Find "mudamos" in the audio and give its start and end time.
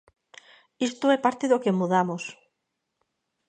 1.79-2.23